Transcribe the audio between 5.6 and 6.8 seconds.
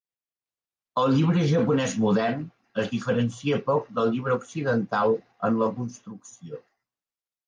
la construcció.